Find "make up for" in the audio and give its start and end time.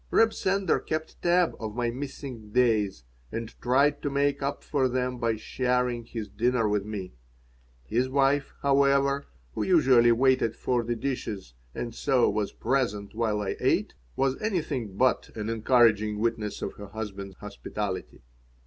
4.09-4.89